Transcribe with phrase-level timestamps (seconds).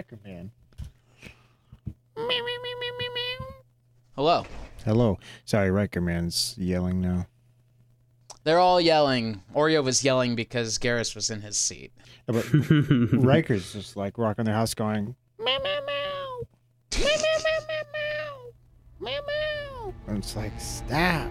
[0.00, 0.50] Riker Man.
[4.16, 4.46] Hello.
[4.86, 5.18] Hello.
[5.44, 7.26] Sorry, Riker Man's yelling now.
[8.44, 9.42] They're all yelling.
[9.54, 11.92] Oreo was yelling because Garrus was in his seat.
[12.26, 12.50] Yeah, But
[13.12, 16.40] Riker's just like rocking their house going, meow, meow, meow.
[16.98, 18.52] Meow, meow, meow, meow, meow.
[19.00, 19.94] Meow, meow.
[20.06, 21.30] And it's like, stop.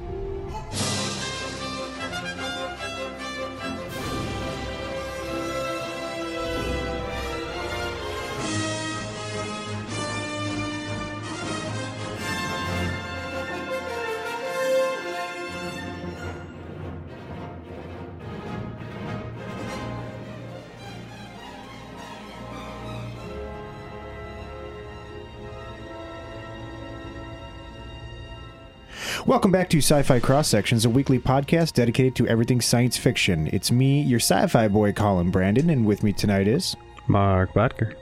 [29.30, 33.48] Welcome back to Sci Fi Cross Sections, a weekly podcast dedicated to everything science fiction.
[33.54, 36.76] It's me, your sci fi boy, Colin Brandon, and with me tonight is.
[37.06, 37.94] Mark Botker.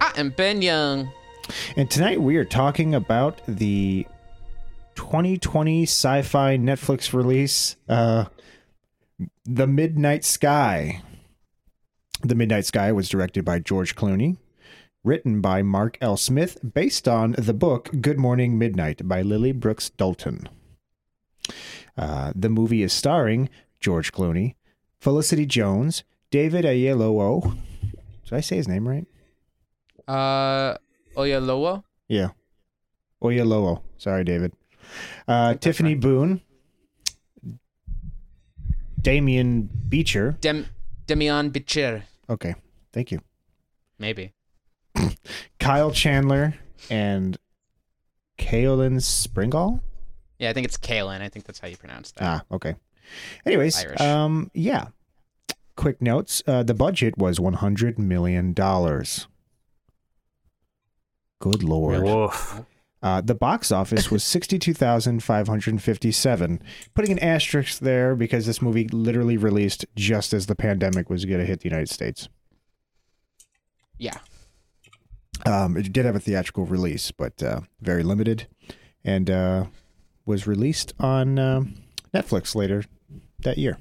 [0.00, 1.12] I am Ben Young.
[1.76, 4.08] And tonight we are talking about the
[4.96, 8.24] 2020 sci fi Netflix release, uh,
[9.44, 11.00] The Midnight Sky.
[12.22, 14.36] The Midnight Sky was directed by George Clooney,
[15.02, 16.16] written by Mark L.
[16.16, 20.48] Smith, based on the book Good Morning Midnight by Lily Brooks Dalton.
[21.96, 23.48] Uh, the movie is starring
[23.80, 24.54] George Clooney,
[25.00, 27.56] Felicity Jones, David Oyelowo.
[28.24, 29.06] Did I say his name right?
[30.06, 30.76] Uh,
[31.16, 31.82] Oyalowo?
[32.08, 32.28] Yeah.
[33.22, 33.82] Oyelowo.
[33.96, 34.52] Sorry, David.
[35.26, 36.40] Uh, Tiffany Boone,
[39.00, 40.36] Damian Beecher.
[40.40, 40.66] Dem-
[41.06, 42.02] Demian Bichir.
[42.28, 42.54] Okay,
[42.92, 43.20] thank you.
[43.98, 44.32] Maybe.
[45.60, 46.54] Kyle Chandler
[46.88, 47.36] and
[48.38, 49.80] Caoilinn Springall.
[50.38, 51.20] Yeah, I think it's Kalen.
[51.20, 52.24] I think that's how you pronounce that.
[52.24, 52.76] Ah, okay.
[53.44, 54.00] Anyways, Irish.
[54.00, 54.86] um, yeah.
[55.76, 59.26] Quick notes: uh, the budget was one hundred million dollars.
[61.40, 62.02] Good lord.
[62.02, 62.62] Woof.
[63.02, 66.62] Uh, the box office was 62,557.
[66.94, 71.40] Putting an asterisk there because this movie literally released just as the pandemic was going
[71.40, 72.28] to hit the United States.
[73.96, 74.18] Yeah.
[75.46, 78.46] Um, it did have a theatrical release, but uh, very limited,
[79.04, 79.64] and uh,
[80.26, 81.74] was released on um
[82.14, 82.84] Netflix later
[83.40, 83.78] that year.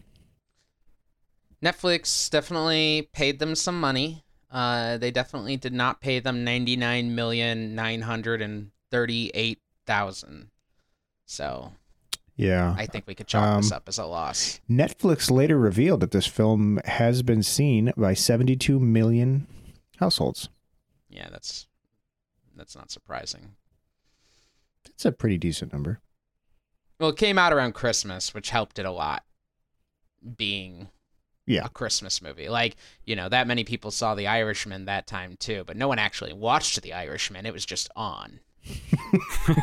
[1.63, 4.23] Netflix definitely paid them some money.
[4.51, 9.59] Uh, they definitely did not pay them ninety nine million nine hundred and thirty eight
[9.85, 10.49] thousand.
[11.25, 11.73] So
[12.35, 12.73] Yeah.
[12.77, 14.59] I think we could chalk this Um, up as a loss.
[14.69, 19.45] Netflix later revealed that this film has been seen by 72 million
[19.97, 20.49] households.
[21.09, 21.67] Yeah, that's
[22.55, 23.55] that's not surprising.
[24.85, 25.99] That's a pretty decent number.
[26.99, 29.23] Well, it came out around Christmas, which helped it a lot.
[30.37, 30.89] Being
[31.45, 31.65] Yeah.
[31.65, 32.75] a Christmas movie, like
[33.05, 36.33] you know, that many people saw The Irishman that time too, but no one actually
[36.33, 37.45] watched The Irishman.
[37.45, 38.39] It was just on.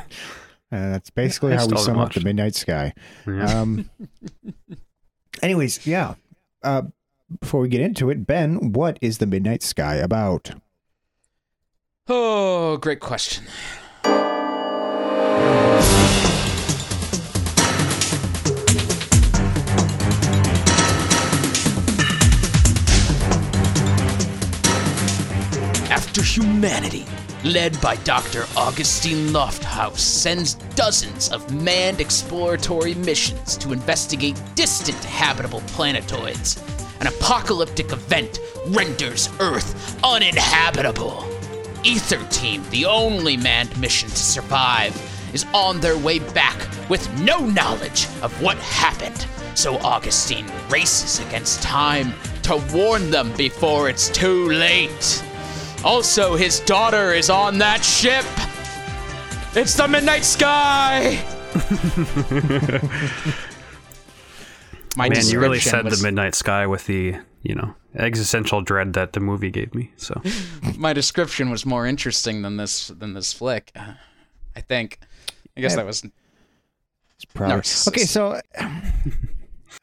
[0.73, 2.21] Uh, that's basically I how we sum up the.
[2.21, 2.93] Midnight Sky.
[3.25, 3.45] Yeah.
[3.61, 3.89] Um,
[5.43, 6.15] anyways, yeah.
[6.61, 6.83] Uh,
[7.41, 10.51] before we get into it, Ben, what is the Midnight Sky about?
[12.09, 13.45] Oh, great question.
[25.91, 27.05] After humanity,
[27.43, 28.45] led by Dr.
[28.57, 36.63] Augustine Lofthouse, sends dozens of manned exploratory missions to investigate distant habitable planetoids,
[37.01, 38.39] an apocalyptic event
[38.69, 41.36] renders Earth uninhabitable.
[41.87, 44.93] Aether Team, the only manned mission to survive,
[45.33, 46.57] is on their way back
[46.91, 49.27] with no knowledge of what happened.
[49.55, 55.23] So Augustine races against time to warn them before it's too late.
[55.85, 58.25] Also, his daughter is on that ship.
[59.55, 61.25] It's the Midnight Sky.
[64.97, 67.17] My Man, you really said was- the midnight sky with the,
[67.49, 69.93] you know, existential dread that the movie gave me.
[69.97, 70.21] So
[70.77, 73.73] my description was more interesting than this than this flick.
[74.57, 74.99] I think.
[75.57, 75.77] I guess Yeah.
[75.77, 76.05] that was
[77.15, 77.89] It's probably Narcissist.
[77.89, 78.05] okay.
[78.05, 78.41] So,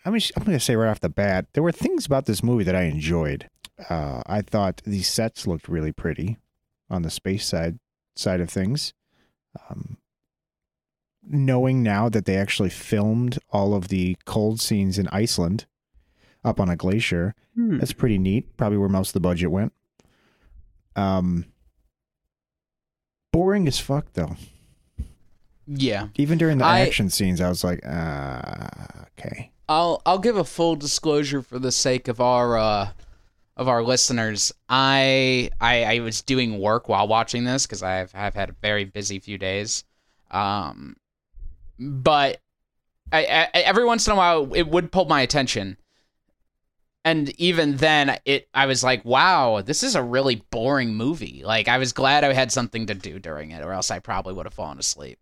[0.06, 2.44] I'm just, I'm going to say right off the bat, there were things about this
[2.44, 3.48] movie that I enjoyed.
[3.90, 6.38] Uh, I thought these sets looked really pretty
[6.90, 7.80] on the space side
[8.16, 8.94] side of things.
[9.70, 9.98] Um,
[11.26, 15.66] knowing now that they actually filmed all of the cold scenes in Iceland
[16.44, 17.78] up on a glacier, Hmm.
[17.78, 18.56] that's pretty neat.
[18.58, 19.74] Probably where most of the budget went.
[20.96, 21.46] Um,
[23.32, 24.36] boring as fuck though.
[25.68, 26.08] yeah.
[26.16, 28.68] Even during the I- action scenes, I was like, uh,
[29.20, 29.52] okay.
[29.70, 32.90] I'll I'll give a full disclosure for the sake of our uh
[33.56, 38.34] of our listeners, I I, I was doing work while watching this because I've I've
[38.36, 39.84] had a very busy few days.
[40.32, 40.98] Um,
[41.80, 42.42] but
[43.12, 45.78] I, I every once in a while it would pull my attention.
[47.06, 51.68] And even then, it I was like, "Wow, this is a really boring movie." Like,
[51.68, 54.46] I was glad I had something to do during it, or else I probably would
[54.46, 55.20] have fallen asleep.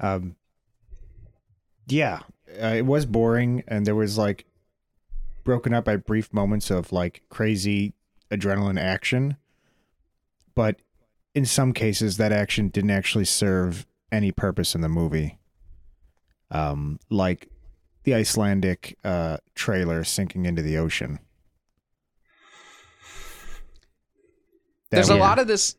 [0.00, 0.34] Um,
[1.86, 2.20] yeah,
[2.60, 4.46] uh, it was boring, and there was like
[5.44, 7.94] broken up by brief moments of like crazy
[8.30, 9.36] adrenaline action,
[10.54, 10.76] but
[11.34, 15.38] in some cases, that action didn't actually serve any purpose in the movie.
[16.50, 17.48] Um, like
[18.04, 21.18] the Icelandic uh, trailer sinking into the ocean.
[24.90, 25.76] That there's a lot of this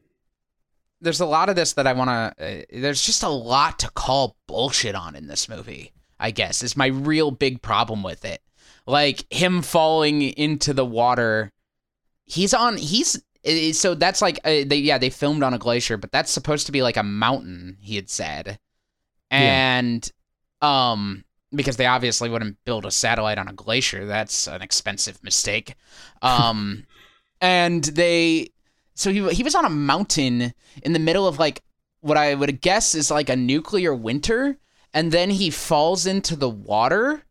[1.02, 3.90] there's a lot of this that i want to uh, there's just a lot to
[3.92, 8.42] call bullshit on in this movie i guess is my real big problem with it
[8.88, 11.52] like him falling into the water
[12.26, 13.22] he's on he's
[13.74, 16.72] so that's like uh, they yeah they filmed on a glacier but that's supposed to
[16.72, 18.58] be like a mountain he had said
[19.32, 19.78] Yeah.
[19.80, 20.12] and
[20.62, 21.24] um
[21.56, 25.76] because they obviously wouldn't build a satellite on a glacier that's an expensive mistake
[26.22, 26.86] um
[27.42, 28.50] and they
[28.94, 30.54] so he he was on a mountain
[30.84, 31.62] in the middle of like
[32.02, 34.60] what I would guess is like a nuclear winter,
[34.94, 37.24] and then he falls into the water,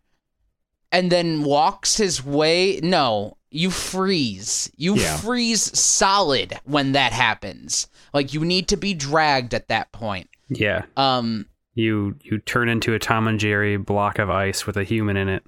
[0.90, 2.80] and then walks his way.
[2.82, 4.68] No, you freeze.
[4.76, 5.16] You Yeah.
[5.18, 7.86] freeze solid when that happens.
[8.12, 10.28] Like you need to be dragged at that point.
[10.48, 10.82] Yeah.
[10.96, 11.46] Um.
[11.74, 15.28] You you turn into a Tom and Jerry block of ice with a human in
[15.28, 15.44] it.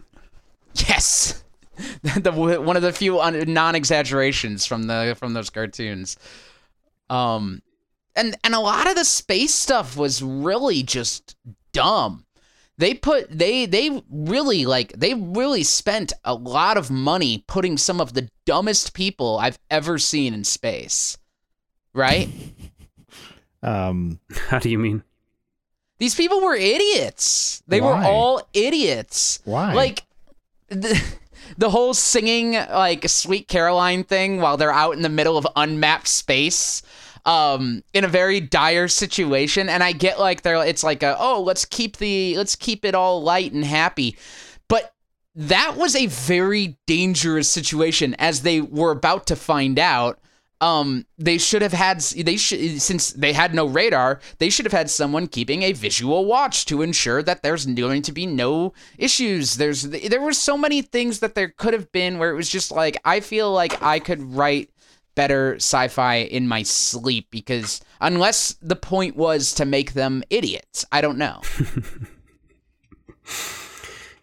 [0.74, 1.44] Yes.
[2.02, 6.16] the one of the few non-exaggerations from the from those cartoons.
[7.08, 7.62] Um
[8.16, 11.36] and and a lot of the space stuff was really just
[11.72, 12.24] dumb.
[12.78, 18.00] They put they they really like they really spent a lot of money putting some
[18.00, 21.18] of the dumbest people I've ever seen in space.
[21.94, 22.28] Right?
[23.62, 25.02] Um, How do you mean?
[25.98, 27.62] These people were idiots.
[27.66, 29.40] They were all idiots.
[29.44, 29.72] Why?
[29.72, 30.04] Like
[30.68, 31.02] the,
[31.58, 36.08] the whole singing like Sweet Caroline thing while they're out in the middle of unmapped
[36.08, 36.82] space
[37.24, 41.42] um in a very dire situation and I get like they're it's like a oh
[41.42, 44.16] let's keep the let's keep it all light and happy.
[44.68, 44.94] But
[45.34, 50.20] that was a very dangerous situation as they were about to find out
[50.60, 54.72] um they should have had they should since they had no radar they should have
[54.72, 59.54] had someone keeping a visual watch to ensure that there's going to be no issues
[59.56, 62.70] there's there were so many things that there could have been where it was just
[62.70, 64.70] like i feel like i could write
[65.14, 71.00] better sci-fi in my sleep because unless the point was to make them idiots i
[71.00, 71.40] don't know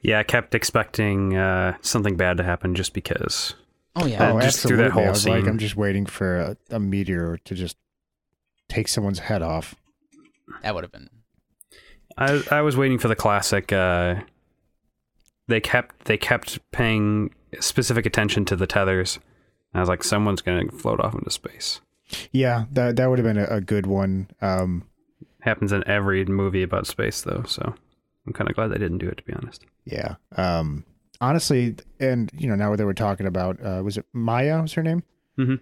[0.04, 3.56] Yeah, I kept expecting uh, something bad to happen just because.
[3.96, 4.84] Oh yeah oh, just through absolutely.
[4.84, 5.48] that whole I was like.
[5.48, 7.78] I'm just waiting for a, a meteor to just
[8.70, 9.76] take someone's head off.
[10.62, 11.10] that would have been
[12.18, 13.72] I I was waiting for the classic.
[13.72, 14.22] Uh,
[15.48, 19.20] they kept they kept paying specific attention to the tethers.
[19.74, 21.82] I was like, someone's gonna float off into space.
[22.32, 24.30] Yeah, that that would have been a, a good one.
[24.42, 24.88] Um,
[25.40, 27.44] Happens in every movie about space, though.
[27.48, 27.74] So
[28.26, 29.66] I'm kind of glad they didn't do it, to be honest.
[29.86, 30.16] yeah.
[30.36, 30.86] Um,
[31.24, 34.62] honestly, and you know, now that we're talking about, uh, was it Maya?
[34.62, 35.04] Was her name?
[35.38, 35.60] Mhm.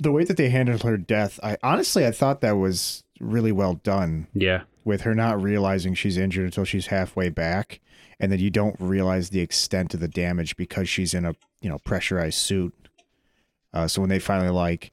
[0.00, 3.74] The way that they handled her death, I honestly, I thought that was really well
[3.74, 4.28] done.
[4.32, 7.80] Yeah, with her not realizing she's injured until she's halfway back
[8.20, 11.68] and then you don't realize the extent of the damage because she's in a you
[11.68, 12.72] know pressurized suit
[13.74, 14.90] uh, so when they finally like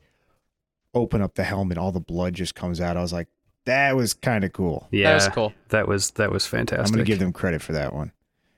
[0.93, 3.27] open up the helmet all the blood just comes out i was like
[3.65, 6.85] that was kind of cool yeah, that was cool That was that was fantastic.
[6.87, 8.11] i'm gonna give them credit for that one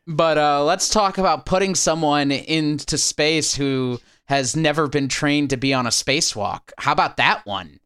[0.08, 5.58] But uh, let's talk about putting someone into space who has never been trained to
[5.58, 6.72] be on a spacewalk.
[6.78, 7.80] How about that one?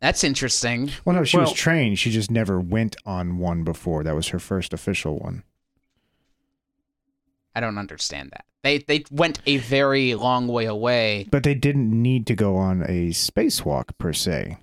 [0.00, 0.90] That's interesting.
[1.04, 4.38] well no she was trained she just never went on one before that was her
[4.38, 5.42] first official one
[7.54, 8.44] I don't understand that.
[8.62, 11.26] They they went a very long way away.
[11.32, 14.58] but they didn't need to go on a spacewalk per se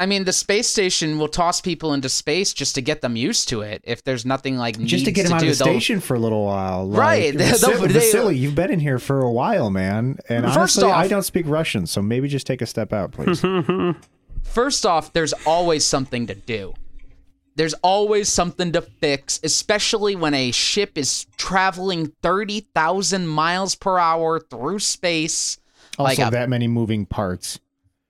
[0.00, 3.48] I mean, the space station will toss people into space just to get them used
[3.48, 3.82] to it.
[3.84, 6.14] If there's nothing like just to needs get him out do, of the station for
[6.14, 6.86] a little while.
[6.88, 7.36] Like, Right.
[7.36, 10.18] They'll- Vasily, Vasily, you've been in here for a while, man.
[10.28, 13.10] And First honestly, off- I don't speak Russian, so maybe just take a step out,
[13.10, 13.42] please.
[14.44, 16.74] First off, there's always something to do.
[17.56, 24.38] There's always something to fix, especially when a ship is traveling 30,000 miles per hour
[24.38, 25.58] through space.
[25.98, 27.58] also, Like a- that many moving parts.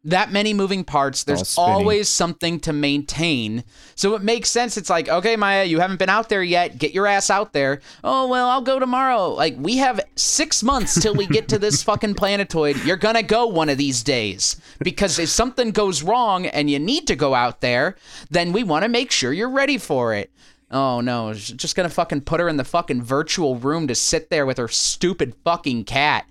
[0.08, 1.24] That many moving parts.
[1.24, 3.64] There's always something to maintain.
[3.94, 4.76] So it makes sense.
[4.76, 6.78] It's like, okay, Maya, you haven't been out there yet.
[6.78, 7.80] Get your ass out there.
[8.02, 9.28] Oh, well, I'll go tomorrow.
[9.28, 12.84] Like, we have six months till we get to this fucking planetoid.
[12.84, 14.60] You're going to go one of these days.
[14.78, 17.96] Because if something goes wrong and you need to go out there,
[18.30, 20.30] then we want to make sure you're ready for it.
[20.70, 24.44] Oh no, just gonna fucking put her in the fucking virtual room to sit there
[24.44, 26.26] with her stupid fucking cat.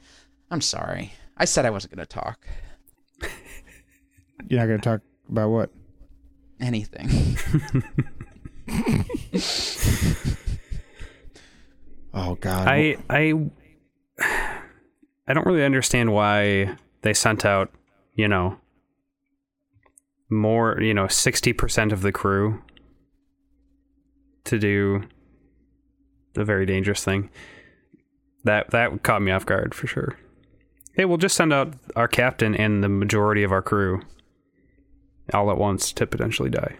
[0.51, 1.13] I'm sorry.
[1.35, 2.45] I said I wasn't gonna talk.
[4.47, 5.69] You're not going to talk about what?
[6.59, 7.09] Anything.
[12.17, 12.67] Oh God.
[12.67, 13.33] I I
[15.27, 17.71] I don't really understand why they sent out,
[18.15, 18.57] you know,
[20.29, 22.63] more, you know, 60% of the crew
[24.45, 25.03] to do
[26.33, 27.29] the very dangerous thing.
[28.45, 30.17] That that caught me off guard for sure.
[30.93, 34.01] Hey, we'll just send out our captain and the majority of our crew
[35.33, 36.75] all at once to potentially die.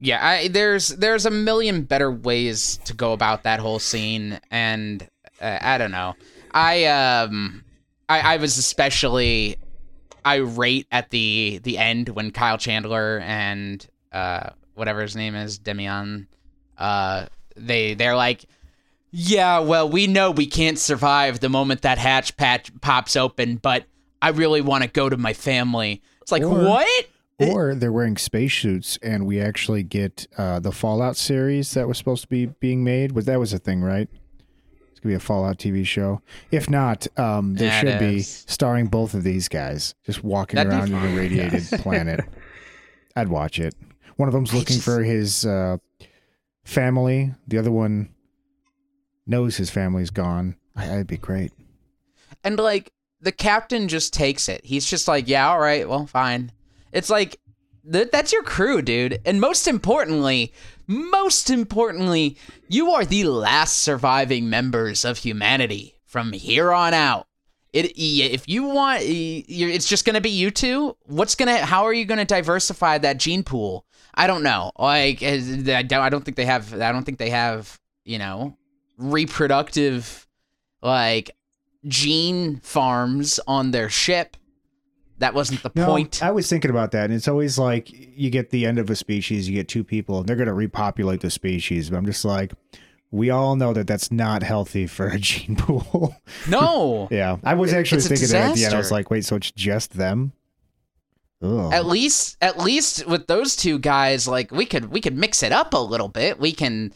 [0.00, 5.06] yeah, I, there's there's a million better ways to go about that whole scene, and
[5.40, 6.14] uh, I don't know.
[6.52, 7.64] I um
[8.08, 9.56] I, I was especially
[10.26, 16.26] irate at the the end when Kyle Chandler and uh whatever his name is Demian
[16.78, 17.26] uh
[17.56, 18.44] they they're like
[19.10, 23.84] yeah well we know we can't survive the moment that hatch patch pops open but
[24.20, 26.00] I really want to go to my family.
[26.20, 27.06] It's like Or- what?
[27.38, 32.22] Or they're wearing spacesuits, and we actually get uh, the Fallout series that was supposed
[32.22, 33.12] to be being made.
[33.12, 34.08] Was that was a thing, right?
[34.90, 36.22] It's gonna be a Fallout TV show.
[36.50, 40.72] If not, um, there should it be starring both of these guys just walking That'd
[40.72, 41.16] around in a fun.
[41.16, 42.20] radiated planet.
[43.16, 43.74] I'd watch it.
[44.16, 45.78] One of them's looking just- for his uh,
[46.64, 47.34] family.
[47.48, 48.10] The other one
[49.26, 50.56] knows his family's gone.
[50.76, 51.52] I- That'd be great.
[52.44, 54.64] And like the captain just takes it.
[54.64, 56.52] He's just like, yeah, all right, well, fine.
[56.92, 57.40] It's like
[57.90, 59.20] th- that's your crew, dude.
[59.24, 60.52] And most importantly,
[60.86, 62.36] most importantly,
[62.68, 67.26] you are the last surviving members of humanity from here on out.
[67.72, 70.94] It, if you want, it's just gonna be you two.
[71.04, 71.64] What's gonna?
[71.64, 73.86] How are you gonna diversify that gene pool?
[74.14, 74.72] I don't know.
[74.78, 75.92] Like, I don't.
[75.92, 76.74] I don't think they have.
[76.74, 77.78] I don't think they have.
[78.04, 78.58] You know,
[78.98, 80.26] reproductive,
[80.82, 81.30] like
[81.86, 84.36] gene farms on their ship.
[85.22, 86.22] That wasn't the No, point.
[86.22, 88.96] I was thinking about that, and it's always like you get the end of a
[88.96, 91.90] species, you get two people, and they're going to repopulate the species.
[91.90, 92.52] But I'm just like,
[93.10, 96.14] we all know that that's not healthy for a gene pool.
[96.48, 97.08] no.
[97.12, 98.74] yeah, I was actually It's thinking that at the end.
[98.74, 100.32] I was like, wait, so it's just them?
[101.42, 101.72] Ugh.
[101.72, 105.52] At least, at least with those two guys, like we could we could mix it
[105.52, 106.38] up a little bit.
[106.38, 106.92] We can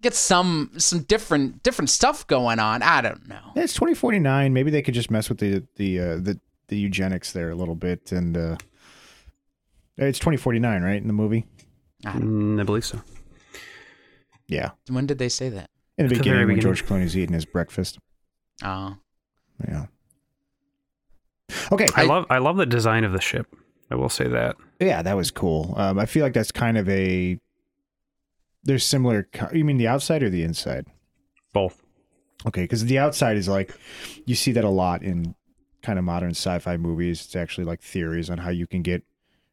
[0.00, 2.82] get some some different different stuff going on.
[2.82, 3.40] I don't know.
[3.54, 4.52] It's 2049.
[4.52, 7.74] Maybe they could just mess with the the uh, the the eugenics there a little
[7.74, 8.56] bit, and uh,
[9.96, 11.00] it's 2049, right?
[11.00, 11.46] In the movie.
[12.04, 13.00] Mm, I believe so.
[14.46, 15.68] Yeah, When did they say that?
[15.98, 16.74] in the the beginning very when beginning.
[16.74, 17.98] George Clooney's eating his breakfast.
[18.64, 18.96] Oh,
[19.68, 19.86] Yeah.
[21.72, 23.46] Okay, I, love I love the design of the ship.
[23.90, 24.56] I will say that.
[24.80, 25.74] Yeah, that was cool.
[25.76, 27.38] Um, I feel like that's kind of a.
[28.64, 29.28] There's similar.
[29.52, 30.86] You mean the outside or the inside?
[31.52, 31.82] Both.
[32.46, 33.74] Okay, because the outside is like,
[34.26, 35.34] you see that a lot in
[35.82, 37.24] kind of modern sci-fi movies.
[37.24, 39.04] It's actually like theories on how you can get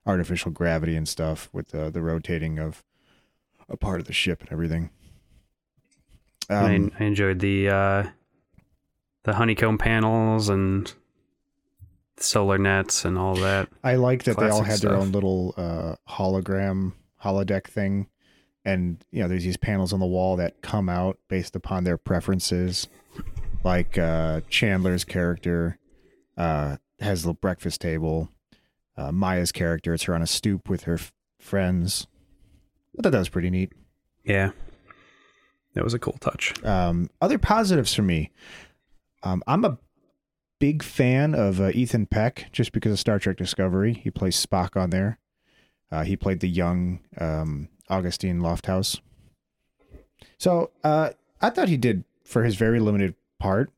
[0.05, 2.84] artificial gravity and stuff with the the rotating of
[3.70, 4.89] a part of the ship and everything.
[6.50, 8.03] Um, I, I enjoyed the uh,
[9.24, 10.91] the honeycomb panels and
[12.17, 13.70] solar nets and all that.
[13.84, 18.08] I like that they all had their own little uh, hologram holodeck thing,
[18.63, 21.98] and you know, there's these panels on the wall that come out based upon their
[21.98, 22.88] preferences.
[23.63, 25.79] Like uh, Chandler's character
[26.38, 28.30] uh, has a little breakfast table.
[28.98, 32.08] Uh, Maya's character, it's her on a stoop with her f- friends.
[32.98, 33.74] I thought that was pretty neat.
[34.24, 34.51] Yeah,
[35.74, 36.54] that was a cool touch.
[36.63, 38.32] Um, other positives for me.
[39.24, 39.77] Um, I'm a
[40.60, 43.94] big fan of uh, Ethan Peck just because of Star Trek Discovery.
[43.94, 45.20] He plays Spock on there.
[45.92, 49.00] Uh, he played the young um, Augustine Lofthouse.
[50.38, 51.12] So uh,
[51.42, 53.72] I thought he did for his very limited part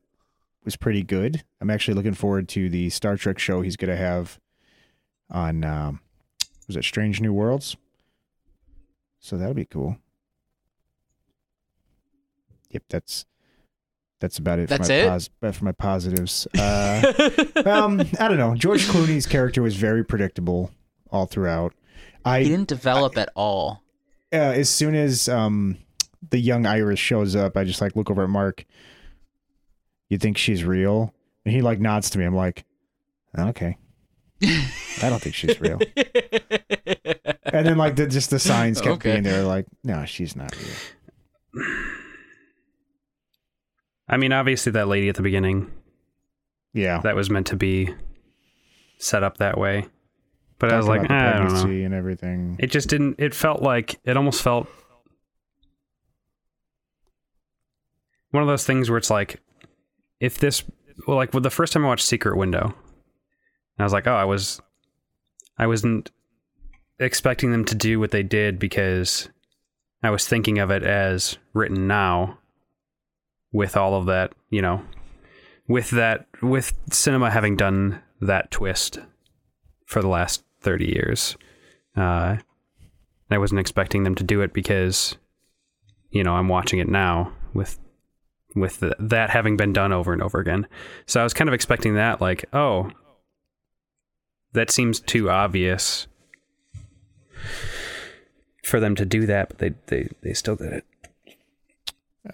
[0.64, 1.42] was pretty good.
[1.60, 4.38] I'm actually looking forward to the Star Trek show he's going to have
[5.30, 6.00] on um,
[6.66, 7.76] was it Strange New Worlds?
[9.20, 9.96] So that'll be cool.
[12.70, 13.24] Yep, that's
[14.20, 14.68] that's about it.
[14.68, 15.08] That's for my it?
[15.08, 16.46] Pos- uh, for my positives.
[16.58, 17.02] Uh,
[17.66, 18.54] um, I don't know.
[18.54, 20.70] George Clooney's character was very predictable
[21.10, 21.72] all throughout.
[22.24, 23.82] I he I didn't develop at all.
[24.32, 25.78] uh, as soon as um
[26.30, 28.64] the young Iris shows up, I just like look over at Mark.
[30.08, 31.12] You think she's real?
[31.44, 32.24] And he like nods to me.
[32.24, 32.64] I'm like,
[33.38, 33.76] okay.
[34.42, 35.78] I don't think she's real.
[37.44, 39.12] and then like the, just the signs kept Okay.
[39.12, 40.54] being there, like, no, she's not
[41.54, 41.64] real.
[44.08, 45.70] I mean, obviously that lady at the beginning
[46.72, 47.94] Yeah, that was meant to be
[48.98, 49.86] set up that way,
[50.58, 51.84] but I was like, "Eh, I don't know.
[51.84, 52.56] and everything.
[52.58, 53.16] It just didn't.
[53.18, 54.66] It felt like it almost felt
[58.30, 59.40] one of those things where it's like,
[60.20, 60.64] if this,
[61.06, 62.74] well, like with the first time I watched Secret Window,
[63.78, 64.60] I was like, oh, I was,
[65.58, 66.10] I wasn't
[66.98, 69.28] expecting them to do what they did because
[70.02, 72.38] I was thinking of it as written now,
[73.50, 74.82] with all of that, you know,
[75.68, 78.98] with that, with cinema having done that twist
[79.86, 81.36] for the last thirty years.
[81.96, 82.36] Uh,
[83.30, 85.16] I wasn't expecting them to do it because,
[86.10, 87.78] you know, I'm watching it now with
[88.60, 90.66] with the, that having been done over and over again.
[91.06, 92.90] So I was kind of expecting that, like, oh,
[94.52, 96.06] that seems too obvious
[98.64, 100.84] for them to do that, but they they they still did it.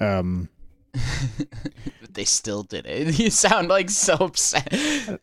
[0.00, 0.48] Um,
[0.92, 3.18] But they still did it.
[3.18, 5.20] You sound like so upset.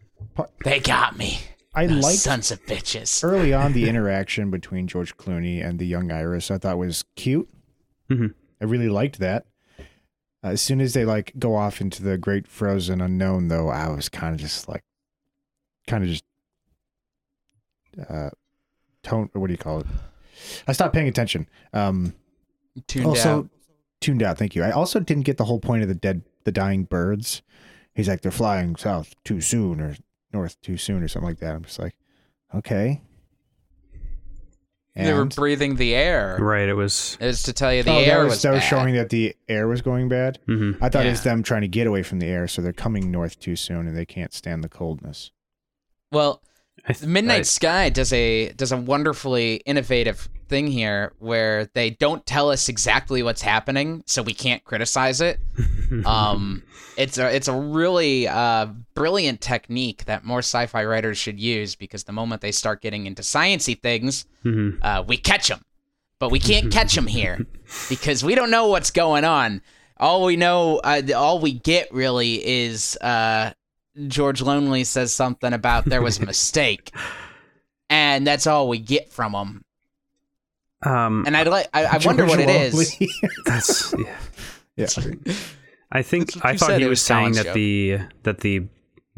[0.64, 1.40] They got me.
[1.74, 3.24] I like liked sons of bitches.
[3.24, 6.52] early on the interaction between George Clooney and the young Iris.
[6.52, 7.48] I thought was cute.
[8.10, 8.34] Mhm.
[8.62, 9.46] I really liked that.
[10.44, 14.10] As soon as they like go off into the great frozen unknown, though, I was
[14.10, 14.84] kind of just like,
[15.88, 16.24] kind of just,
[18.10, 18.30] uh,
[19.04, 19.30] tone.
[19.34, 19.88] What do you call it?
[20.68, 21.48] I stopped paying attention.
[21.74, 22.16] Um,
[22.88, 23.50] Tuned also out.
[24.00, 24.38] tuned out.
[24.38, 24.64] Thank you.
[24.64, 27.42] I also didn't get the whole point of the dead, the dying birds.
[27.94, 29.98] He's like they're flying south too soon or
[30.34, 31.54] north too soon or something like that.
[31.54, 31.96] I'm just like,
[32.56, 33.02] okay.
[34.96, 36.38] They were breathing the air.
[36.40, 36.68] Right?
[36.68, 37.18] It was.
[37.20, 39.10] It was to tell you the oh, air that was, was, that was showing that
[39.10, 40.40] the air was going bad.
[40.46, 42.74] hmm I thought it was them trying to get away from the air, so they're
[42.74, 45.32] coming north too soon and they can't stand the coldness.
[46.12, 46.51] Well, I th-
[47.06, 52.68] Midnight Sky does a does a wonderfully innovative thing here where they don't tell us
[52.70, 55.40] exactly what's happening, so we can't criticize it.
[56.06, 56.64] Um,
[56.96, 62.06] it's a it's a really uh, brilliant technique that more sci-fi writers should use because
[62.06, 64.78] the moment they start getting into sciency things, Mhm.
[64.82, 65.66] uh, we catch them,
[66.18, 67.46] but we can't catch them here
[67.90, 69.62] because we don't know what's going on.
[69.98, 73.52] All we know, uh, all we get really is uh,
[74.08, 76.92] George Lonely says something about there was a mistake,
[77.90, 79.64] and that's all we get from him.
[80.84, 82.74] Um, And I'd like, I, I wonder what George it is.
[82.74, 83.10] Longley.
[83.46, 83.94] that's
[84.76, 84.88] yeah.
[85.26, 85.34] yeah.
[85.92, 87.54] I think I thought he was was saying that joke.
[87.54, 88.64] the that the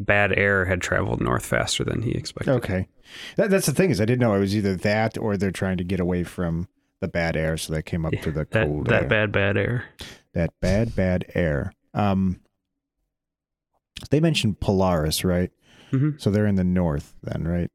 [0.00, 2.50] bad air had traveled north faster than he expected.
[2.54, 2.88] Okay.
[3.36, 5.76] That, that's the thing is I didn't know it was either that or they're trying
[5.78, 6.68] to get away from
[7.00, 9.08] the bad air, so they came up to the That cold that air.
[9.08, 9.84] bad bad air.
[10.34, 11.72] that bad bad air.
[11.94, 12.40] Um,
[14.10, 15.50] they mentioned Polaris, right?
[15.92, 16.20] Mhm.
[16.20, 17.70] So they're in the north, then, right?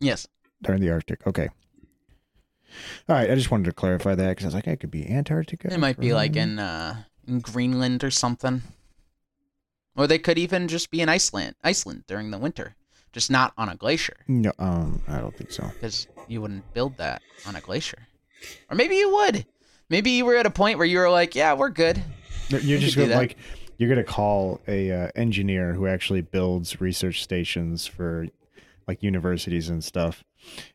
[0.00, 0.26] Yes.
[0.60, 1.26] They're in the Arctic.
[1.26, 1.48] Okay.
[3.08, 3.30] All right.
[3.30, 5.72] I just wanted to clarify that because I was like, it could be Antarctica.
[5.72, 8.62] It might be like in uh, in Greenland or something.
[9.96, 12.76] Or they could even just be in Iceland, Iceland during the winter,
[13.12, 15.64] just not on a glacier, No, um, I don't think so.
[15.74, 17.98] because you wouldn't build that on a glacier.
[18.70, 19.44] Or maybe you would.
[19.90, 22.02] Maybe you were at a point where you were like, "Yeah, we're good."
[22.48, 23.18] You're You just could do gonna that.
[23.18, 23.36] like
[23.80, 28.26] you're gonna call a uh, engineer who actually builds research stations for
[28.86, 30.22] like universities and stuff,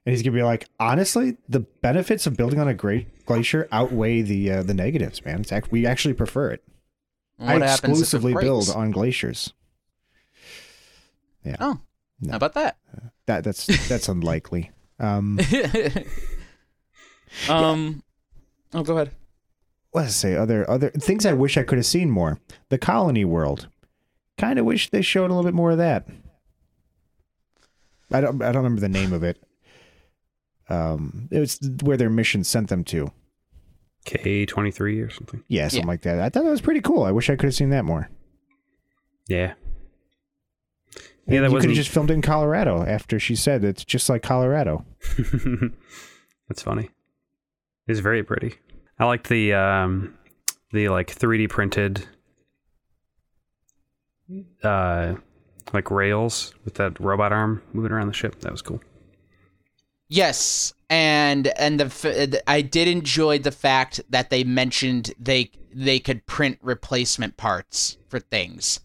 [0.05, 4.23] and he's gonna be like, honestly, the benefits of building on a great glacier outweigh
[4.23, 5.41] the uh, the negatives, man.
[5.41, 6.63] It's act- we actually prefer it.
[7.37, 9.53] What I happens if it exclusively build on glaciers.
[11.43, 11.57] Yeah.
[11.59, 11.79] Oh,
[12.21, 12.31] No.
[12.31, 12.77] how about that?
[13.27, 14.71] That that's that's unlikely.
[14.99, 15.39] Um,
[17.49, 18.03] um,
[18.73, 19.11] oh, go ahead.
[19.95, 22.39] Let's say other other things I wish I could have seen more.
[22.69, 23.67] The colony world.
[24.37, 26.07] Kind of wish they showed a little bit more of that.
[28.11, 29.41] I don't I don't remember the name of it.
[30.69, 33.11] Um, it was where their mission sent them to.
[34.03, 35.43] K twenty three or something.
[35.47, 35.87] Yeah, something Yeah.
[35.91, 36.19] like that.
[36.19, 37.03] I thought that was pretty cool.
[37.03, 38.09] I wish I could have seen that more.
[39.27, 39.53] Yeah.
[41.27, 43.83] Yeah, that you could wasn't have just filmed it in Colorado after she said it's
[43.83, 44.85] just like Colorado.
[46.47, 46.91] That's funny.
[47.87, 48.55] It's very pretty.
[48.99, 50.17] I liked the um
[50.71, 52.07] the like 3D printed
[54.63, 55.15] uh
[55.73, 58.39] like rails with that robot arm moving around the ship.
[58.41, 58.81] That was cool.
[60.07, 66.25] Yes, and and the I did enjoy the fact that they mentioned they they could
[66.25, 68.79] print replacement parts for things.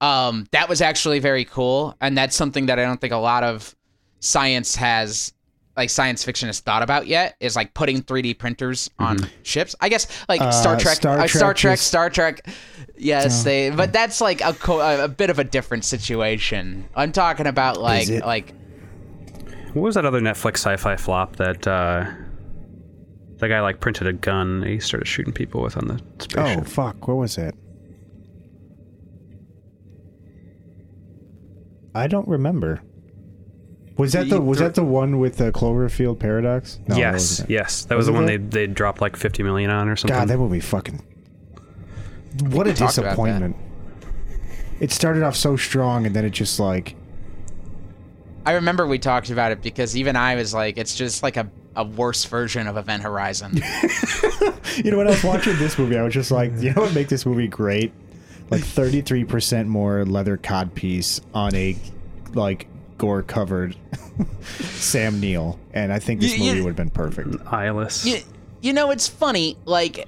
[0.00, 3.44] Um, that was actually very cool, and that's something that I don't think a lot
[3.44, 3.76] of
[4.18, 5.32] science has,
[5.76, 7.36] like science fiction has thought about yet.
[7.40, 9.74] Is like putting 3D printers on ships.
[9.80, 12.46] I guess like Star Uh, Trek, Star uh, Star Trek Trek, is- Star Trek.
[12.98, 13.44] Yes, Oh.
[13.44, 13.70] they.
[13.70, 16.88] But that's like a co- a a bit of a different situation.
[16.94, 18.24] I'm talking about like it?
[18.24, 18.54] like
[19.72, 22.04] what was that other Netflix sci-fi flop that uh,
[23.38, 26.58] the guy like printed a gun and he started shooting people with on the spaceship.
[26.60, 27.08] Oh fuck!
[27.08, 27.54] What was it?
[31.94, 32.82] I don't remember.
[34.02, 36.80] Was that the was that the one with the Cloverfield paradox?
[36.88, 38.50] No, yes, wasn't yes, that was, Was the one that?
[38.50, 40.18] they they dropped like fifty million on or something.
[40.18, 41.00] God, that movie fucking.
[42.40, 43.10] What a talked about that.
[43.10, 43.56] disappointment!
[44.80, 46.96] It started off so strong, and then it just like
[48.44, 51.48] I remember we talked about it because even I was like, it's just like a,
[51.76, 53.52] a worse version of Event Horizon.
[54.78, 56.92] you know when I was watching this movie, I was just like, you know what
[56.92, 57.92] make this movie great?
[58.50, 61.76] Like thirty three percent more leather codpiece on a
[62.34, 62.66] like
[62.98, 63.76] gore covered
[64.42, 67.36] Sam Neill, and I think this You- you- movie would have been perfect.
[67.52, 68.04] Eyeless.
[68.04, 68.18] you,
[68.60, 69.56] you know, it's funny.
[69.64, 70.06] Like,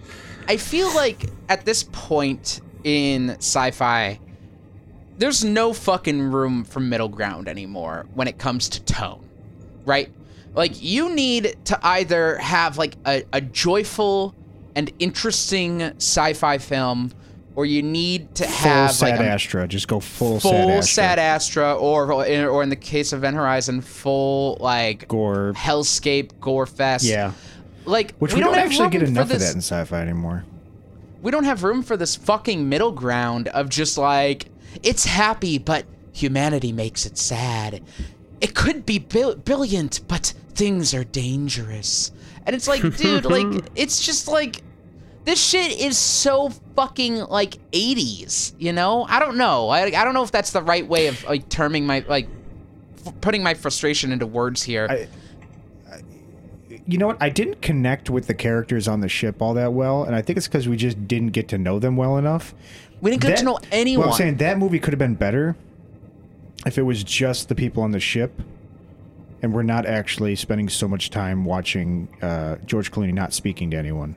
[0.48, 4.18] I feel like at this point in sci-fi,
[5.18, 9.24] there's no fucking room for middle ground anymore when it comes to tone,
[9.86, 10.10] right?
[10.54, 14.34] Like, you need to either have like a, a joyful
[14.76, 17.12] and interesting sci-fi film,
[17.56, 20.70] or you need to Full have Sad like a Astra, just go full, full Sad
[20.70, 20.92] Astra.
[20.92, 25.52] Sad Astra, or or in the case of Event Horizon, full like gore.
[25.56, 27.04] hellscape gore fest.
[27.04, 27.32] Yeah,
[27.84, 30.44] like which we, don't don't, actually get enough of that in sci-fi anymore.
[31.22, 34.46] we don't have room for this fucking middle ground of just like
[34.82, 37.82] it's happy but humanity makes it sad
[38.40, 42.10] it could be bil- brilliant but things are dangerous
[42.46, 44.62] and it's like dude like it's just like
[45.24, 50.14] this shit is so fucking like 80s you know i don't know i, I don't
[50.14, 52.28] know if that's the right way of like terming my like
[53.06, 55.08] f- putting my frustration into words here I-
[56.86, 57.16] You know what?
[57.22, 60.36] I didn't connect with the characters on the ship all that well, and I think
[60.36, 62.54] it's because we just didn't get to know them well enough.
[63.00, 65.14] we didn't get That- to know anyone Well, I'm saying that movie could have been
[65.14, 65.56] better
[66.66, 68.38] if it was just the people on the ship,
[69.40, 73.78] and we're not actually spending so much time watching uh, George Clooney not speaking to
[73.78, 74.14] anyone.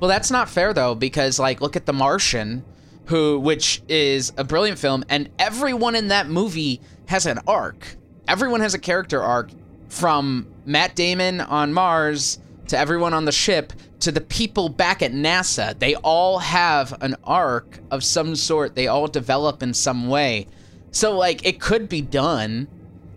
[0.00, 2.64] Well, that's not fair though, because like, look at The Martian,
[3.06, 7.96] who, which is a brilliant film, and everyone in that movie has an arc.
[8.26, 9.50] Everyone has a character arc,
[9.90, 15.12] from Matt Damon on Mars to everyone on the ship to the people back at
[15.12, 15.78] NASA.
[15.78, 18.74] They all have an arc of some sort.
[18.74, 20.46] They all develop in some way.
[20.92, 22.68] So like, it could be done.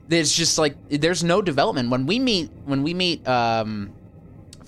[0.07, 2.49] There's just like, there's no development when we meet.
[2.65, 3.93] When we meet, um,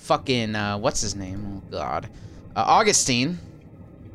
[0.06, 1.62] fucking uh, what's his name?
[1.66, 2.08] Oh God,
[2.54, 3.38] uh, Augustine.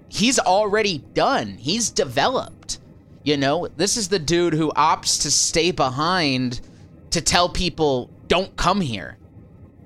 [0.10, 1.58] He's already done.
[1.58, 2.80] He's developed.
[3.24, 6.60] You know, this is the dude who opts to stay behind
[7.12, 9.18] to tell people don't come here.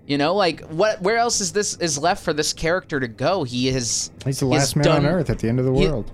[0.08, 1.02] You know, like what?
[1.02, 3.44] Where else is this is left for this character to go?
[3.44, 4.12] He is.
[4.24, 6.12] He's the he last man done- on Earth at the end of the he- world.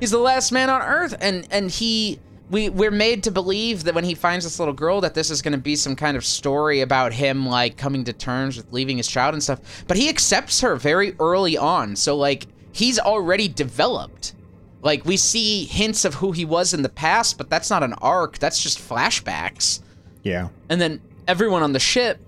[0.00, 2.18] He's the last man on Earth, and and he.
[2.50, 5.40] We, we're made to believe that when he finds this little girl that this is
[5.40, 8.98] going to be some kind of story about him like coming to terms with leaving
[8.98, 9.84] his child and stuff.
[9.88, 14.34] But he accepts her very early on so like he's already developed.
[14.82, 17.94] Like we see hints of who he was in the past but that's not an
[17.94, 19.80] arc that's just flashbacks.
[20.22, 20.48] Yeah.
[20.68, 22.18] and then everyone on the ship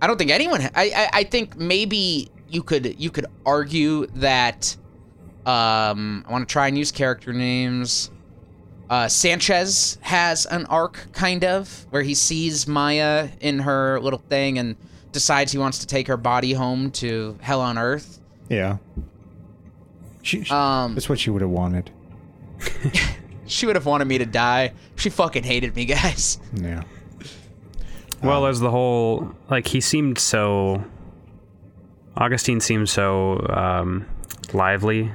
[0.00, 4.06] i don't think anyone ha- I, I i think maybe you could you could argue
[4.14, 4.76] that
[5.46, 8.10] um i want to try and use character names
[8.90, 14.58] uh sanchez has an arc kind of where he sees maya in her little thing
[14.58, 14.76] and
[15.12, 18.76] decides he wants to take her body home to hell on earth Yeah.
[20.22, 21.90] She, she- um that's what she would have wanted.
[23.46, 26.82] she would have wanted me to die she fucking hated me guys Yeah.
[28.22, 30.82] Well, as the whole like he seemed so.
[32.16, 34.06] Augustine seemed so um,
[34.54, 35.10] lively,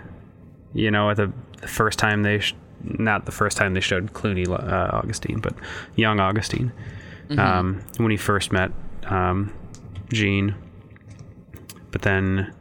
[0.73, 1.09] you know.
[1.09, 2.53] At the, the first time they, sh-
[2.83, 5.53] not the first time they showed Clooney uh, Augustine, but
[5.95, 6.71] young Augustine,
[7.37, 8.71] um, when he first met
[9.07, 9.53] um,
[10.11, 10.55] Jean.
[11.91, 12.53] But then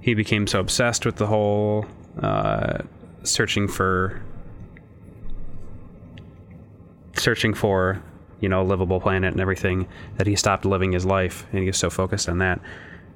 [0.00, 1.86] he became so obsessed with the whole
[2.20, 2.78] uh,
[3.22, 4.22] searching for
[7.16, 8.02] searching for
[8.40, 9.86] you know a livable planet and everything
[10.18, 12.60] that he stopped living his life and he was so focused on that.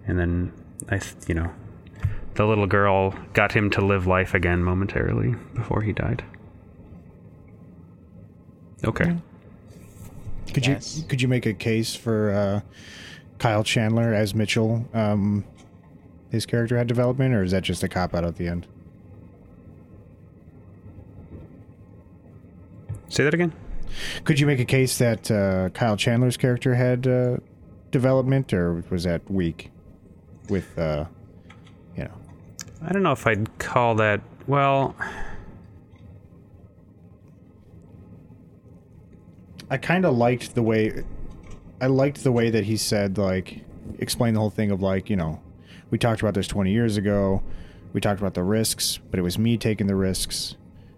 [0.06, 0.52] And then
[0.90, 1.50] i th- you know
[2.34, 6.24] the little girl got him to live life again momentarily before he died
[8.84, 9.16] okay
[10.54, 10.98] Could Yes.
[10.98, 12.60] you could you make a case for uh,
[13.38, 14.86] Kyle Chandler as Mitchell?
[14.94, 15.44] Um,
[16.30, 18.66] his character had development, or is that just a cop out at the end?
[23.08, 23.52] say that again
[24.24, 27.38] Could you make a case that uh, Kyle Chandler's character had uh,
[27.90, 29.70] development, or was that weak?
[30.50, 31.04] With uh,
[31.96, 32.10] you know,
[32.82, 34.94] i don't know if i'd call that well
[39.70, 41.04] I kind of liked the way
[41.80, 43.64] I liked the way that he said like
[43.98, 45.40] explain the whole thing of like, you know,
[45.90, 47.42] we talked about this 20 years ago.
[47.92, 50.56] We talked about the risks, but it was me taking the risks,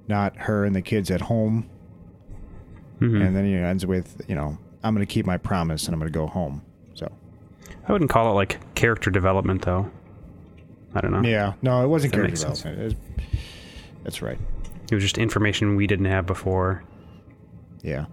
[0.09, 1.69] not her and the kids at home.
[3.01, 3.25] Mhm.
[3.27, 6.01] And then he ends with, you know, I'm going to keep my promise and I'm
[6.01, 6.63] going to go home.
[6.95, 7.11] So,
[7.89, 9.91] I wouldn't call it like character development though.
[10.95, 11.23] I don't know.
[11.29, 12.79] yeah, no, it wasn't character development.
[12.81, 12.95] It was-
[14.03, 14.39] that's right.
[14.91, 16.83] It was just information we didn't have before.
[17.83, 18.07] Yeah.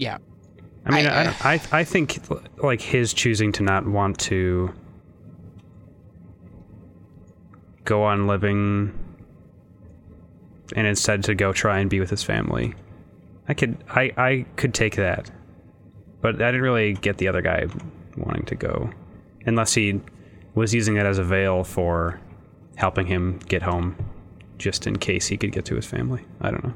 [0.00, 0.16] Yeah.
[0.86, 2.18] I mean, I- I, I, I, think
[2.62, 4.72] like his choosing to not want to
[7.84, 8.98] go on living
[10.74, 12.74] and instead to go try and be with his family.
[13.46, 15.30] I could I, I could take that.
[16.22, 17.66] But I didn't really get the other guy
[18.16, 18.90] wanting to go.
[19.44, 20.00] Unless he
[20.54, 22.18] was using it as a veil for
[22.76, 23.96] helping him get home
[24.56, 26.24] just in case he could get to his family.
[26.40, 26.74] I don't know.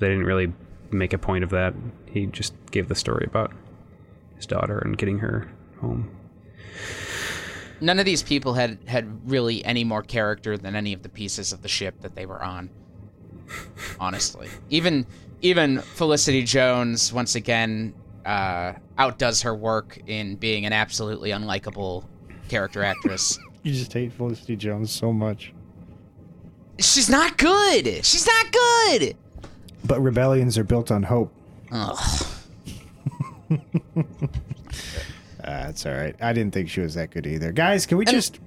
[0.00, 0.52] They didn't really
[0.90, 1.74] make a point of that.
[2.06, 3.52] He just gave the story about
[4.36, 6.10] his daughter and getting her home.
[7.80, 11.52] None of these people had had really any more character than any of the pieces
[11.52, 12.70] of the ship that they were on.
[14.00, 15.06] Honestly, even
[15.42, 17.94] even Felicity Jones once again
[18.24, 22.04] uh, outdoes her work in being an absolutely unlikable
[22.48, 23.38] character actress.
[23.62, 25.52] You just hate Felicity Jones so much.
[26.78, 28.04] She's not good.
[28.04, 29.16] She's not good.
[29.86, 31.32] But rebellions are built on hope.
[31.70, 32.26] Ugh.
[35.42, 36.16] That's all right.
[36.20, 37.52] I didn't think she was that good either.
[37.52, 38.40] Guys, can we just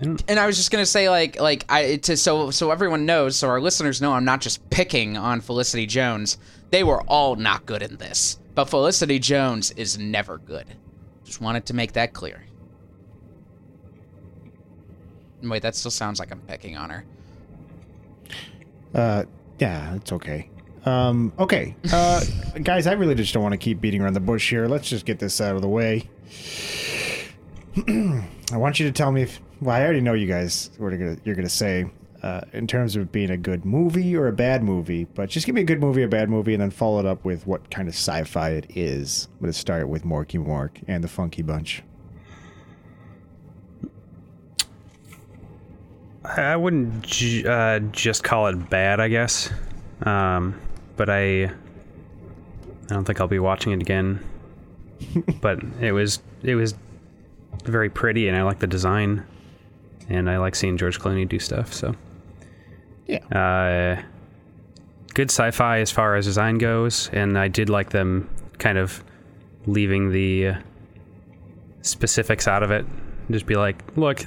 [0.00, 3.48] And I was just gonna say, like, like I to so so everyone knows, so
[3.48, 6.38] our listeners know, I'm not just picking on Felicity Jones.
[6.70, 10.66] They were all not good in this, but Felicity Jones is never good.
[11.24, 12.44] Just wanted to make that clear.
[15.42, 17.04] Wait, that still sounds like I'm picking on her.
[18.94, 19.24] Uh,
[19.58, 20.50] yeah, it's okay.
[20.84, 22.24] Um, okay, uh,
[22.62, 24.68] guys, I really just don't want to keep beating around the bush here.
[24.68, 26.08] Let's just get this out of the way.
[28.52, 29.40] I want you to tell me if.
[29.60, 31.90] Well, I already know you guys what you're gonna, you're gonna say
[32.22, 35.54] uh, in terms of being a good movie or a bad movie, but just give
[35.54, 37.88] me a good movie, a bad movie, and then follow it up with what kind
[37.88, 39.28] of sci-fi it is.
[39.34, 41.82] I'm gonna start with Morky Mork and the Funky Bunch.
[46.36, 49.50] I wouldn't j- uh, just call it bad, I guess.
[50.02, 50.58] Um,
[50.96, 51.50] but I, I
[52.88, 54.20] don't think I'll be watching it again.
[55.40, 56.74] but it was it was
[57.64, 59.24] very pretty, and I like the design,
[60.08, 61.72] and I like seeing George Clooney do stuff.
[61.74, 61.94] So
[63.06, 63.18] Yeah.
[63.98, 64.02] uh,
[65.14, 69.02] good sci-fi as far as design goes, and I did like them kind of
[69.66, 70.54] leaving the uh,
[71.82, 72.86] specifics out of it.
[73.30, 74.20] Just be like, look,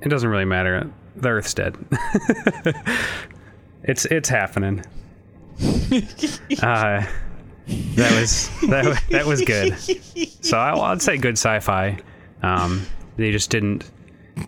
[0.00, 0.90] it doesn't really matter.
[1.16, 1.76] The Earth's dead.
[3.84, 4.80] it's it's happening.
[5.60, 7.04] uh,
[7.66, 9.78] that was that, that was good.
[10.44, 11.98] So I, I'd say good sci-fi.
[12.42, 12.84] Um,
[13.16, 13.90] they just didn't.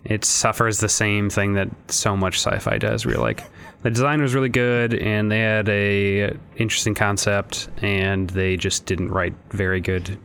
[0.03, 3.05] It suffers the same thing that so much sci-fi does.
[3.05, 3.43] You're like,
[3.83, 9.09] the design was really good, and they had a interesting concept, and they just didn't
[9.09, 10.17] write very good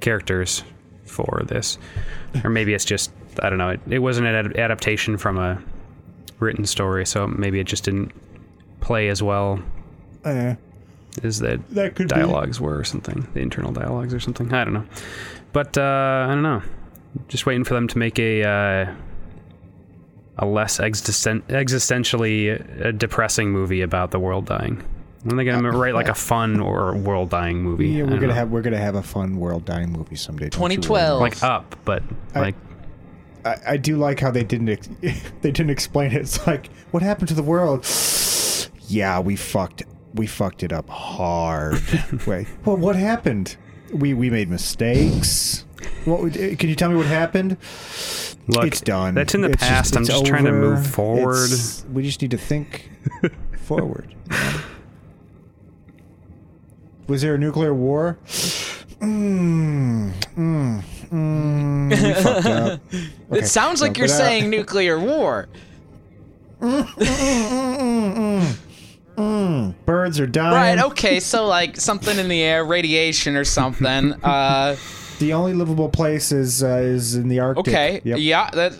[0.00, 0.62] characters
[1.04, 1.78] for this.
[2.44, 3.10] Or maybe it's just
[3.42, 3.70] I don't know.
[3.70, 5.62] It, it wasn't an ad- adaptation from a
[6.38, 8.12] written story, so maybe it just didn't
[8.80, 9.60] play as well
[10.24, 10.54] Uh,
[11.22, 14.52] as the that could dialogues were or something, the internal dialogues or something.
[14.52, 14.84] I don't know,
[15.52, 16.62] but uh, I don't know.
[17.28, 18.94] Just waiting for them to make a uh,
[20.38, 24.82] a less existen- existentially uh, depressing movie about the world dying.
[25.22, 27.88] When are they gonna write like a fun or world dying movie?
[27.88, 28.34] Yeah, we're gonna know.
[28.34, 30.50] have we're gonna have a fun world dying movie someday.
[30.50, 30.76] don't you worry.
[30.76, 31.20] 2012.
[31.20, 32.02] like up, but
[32.34, 32.54] like
[33.46, 34.88] I, I do like how they didn't ex-
[35.40, 36.20] they didn't explain it.
[36.22, 37.86] It's like what happened to the world?
[38.88, 39.82] yeah, we fucked
[40.14, 41.80] we fucked it up hard.
[42.26, 43.56] Wait, well, what happened?
[43.92, 45.64] We we made mistakes.
[46.04, 47.56] What would- can you tell me what happened?
[48.48, 49.14] look, it's done.
[49.14, 49.96] That's in the It's past.
[49.96, 51.44] I'm it's just trying to move forward.
[51.46, 52.90] It's- we just need to think
[53.58, 54.14] forward.
[57.06, 58.18] Was there a nuclear war?
[59.00, 62.80] Mm, mm, mm, we fucked up.
[62.92, 65.48] Okay, it sounds like no, you're but, uh, saying nuclear war.
[69.86, 70.78] birds are dying.
[70.78, 74.14] Right, okay, so like something in the air, radiation or something.
[74.24, 74.76] Uh,
[75.18, 77.68] The only livable place is uh, is in the Arctic.
[77.68, 78.18] okay, Yep.
[78.20, 78.72] yeah, that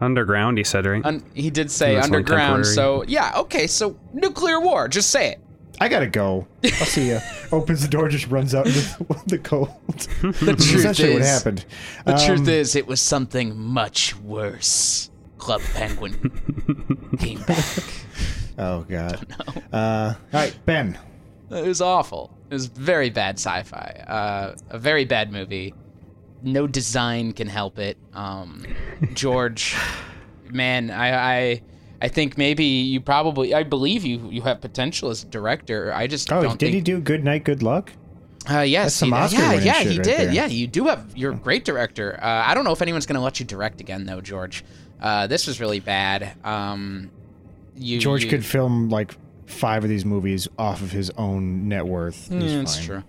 [0.00, 0.58] underground.
[0.58, 1.04] He said right.
[1.04, 2.66] un, he did say underground.
[2.66, 4.88] So yeah, okay, so nuclear war.
[4.88, 5.40] Just say it.
[5.80, 6.46] I gotta go.
[6.64, 7.18] I'll see you.
[7.52, 8.80] Opens the door, just runs out into
[9.26, 9.68] the cold.
[9.88, 11.64] The truth Essentially, what is, happened.
[12.04, 15.10] the Um, truth is, it was something much worse.
[15.38, 17.64] Club Penguin came back.
[18.56, 19.26] Oh God.
[19.72, 20.96] Uh, all right, Ben.
[21.50, 22.30] It was awful.
[22.50, 24.04] It was very bad sci-fi.
[24.06, 25.74] Uh, a very bad movie.
[26.42, 27.98] No design can help it.
[28.14, 28.64] Um,
[29.12, 29.76] George,
[30.50, 31.62] man, I, I,
[32.04, 35.90] I think maybe you probably, I believe you, you have potential as a director.
[35.90, 36.74] I just Oh, did think.
[36.74, 37.92] he do Good Night, Good Luck?
[38.46, 40.18] Uh, yes, That's some he, Oscar yeah, yeah, he right did.
[40.18, 40.32] there.
[40.32, 41.16] Yeah, you do have.
[41.16, 42.18] You're a great director.
[42.22, 44.66] Uh, I don't know if anyone's gonna let you direct again, though, George.
[45.00, 46.34] Uh, this was really bad.
[46.44, 47.10] Um,
[47.74, 49.14] you, George you, could film like
[49.46, 52.28] five of these movies off of his own net worth.
[52.28, 53.02] That's true.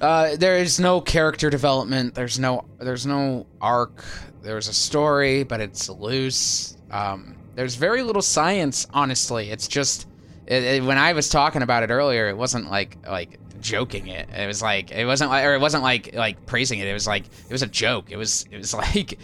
[0.00, 2.16] Uh, there is no character development.
[2.16, 2.64] There's no.
[2.80, 4.04] There's no arc.
[4.42, 6.76] There's a story, but it's loose.
[6.90, 8.86] Um, there's very little science.
[8.94, 10.06] Honestly, it's just.
[10.46, 14.28] It, it- when I was talking about it earlier, it wasn't like like joking it.
[14.30, 16.86] It was like it wasn't like or it wasn't like like praising it.
[16.86, 18.12] It was like it was a joke.
[18.12, 19.18] It was it was like.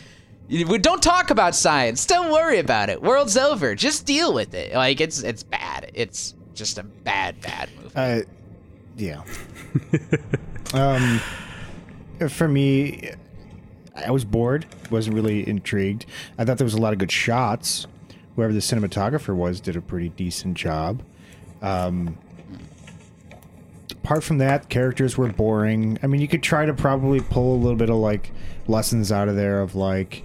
[0.49, 2.05] We don't talk about science.
[2.05, 3.01] Don't worry about it.
[3.01, 3.75] World's over.
[3.75, 4.75] Just deal with it.
[4.75, 5.90] Like it's it's bad.
[5.95, 7.90] It's just a bad bad movie.
[7.95, 8.21] Uh,
[8.97, 9.23] yeah.
[10.75, 11.21] um,
[12.29, 13.11] for me,
[13.95, 14.66] I was bored.
[14.90, 16.07] wasn't really intrigued.
[16.38, 17.87] I thought there was a lot of good shots.
[18.37, 21.03] Whoever the cinematographer was did a pretty decent job.
[21.61, 22.16] Um,
[23.90, 25.99] apart from that, characters were boring.
[26.03, 28.33] I mean, you could try to probably pull a little bit of like
[28.66, 30.25] lessons out of there of like,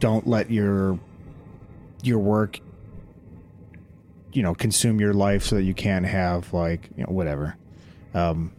[0.00, 0.98] don't let your
[2.02, 2.58] your work
[4.32, 7.56] you know consume your life so that you can't have like you know whatever
[8.14, 8.52] um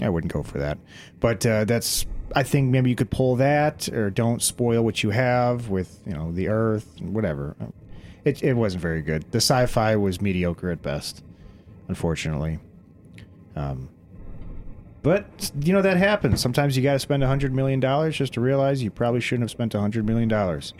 [0.00, 0.78] i wouldn't go for that
[1.18, 5.10] but uh that's i think maybe you could pull that or don't spoil what you
[5.10, 7.56] have with you know the earth whatever.
[8.24, 9.24] It, it wasn't very good.
[9.32, 11.24] The sci-fi was mediocre at best
[11.88, 12.58] unfortunately.
[13.56, 13.88] Um
[15.02, 16.40] but you know that happens.
[16.40, 19.42] Sometimes you got to spend a hundred million dollars just to realize you probably shouldn't
[19.42, 20.74] have spent a hundred million dollars.